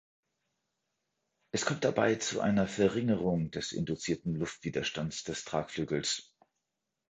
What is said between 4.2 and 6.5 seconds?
Luftwiderstands des Tragflügels.